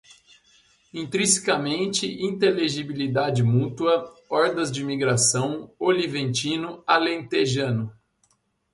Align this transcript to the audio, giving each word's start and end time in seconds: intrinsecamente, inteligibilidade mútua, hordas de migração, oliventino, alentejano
intrinsecamente, 0.93 2.07
inteligibilidade 2.07 3.43
mútua, 3.43 4.11
hordas 4.27 4.71
de 4.71 4.83
migração, 4.83 5.71
oliventino, 5.77 6.83
alentejano 6.87 7.93